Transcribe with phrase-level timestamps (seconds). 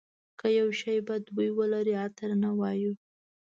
[0.39, 2.91] که یو شی بد بوی ولري عطر نه وایو.